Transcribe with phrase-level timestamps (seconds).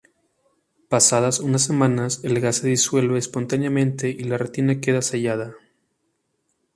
[0.89, 5.53] Pasadas unas semanas el gas se disuelve espontáneamente y la retina queda sellada